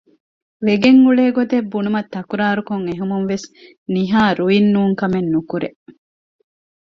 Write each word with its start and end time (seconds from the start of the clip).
ވެގެން 0.67 0.99
އުޅޭ 1.05 1.25
ގޮތެއް 1.37 1.67
ބުނުމަށް 1.71 2.11
ތަކުރާރުކޮށް 2.13 2.85
އެދުމުންވެސް 2.87 3.47
ނިހާ 3.93 4.21
ރުއިން 4.39 4.69
ނޫންކަމެއް 4.75 5.29
ނުކުރޭ 5.33 5.69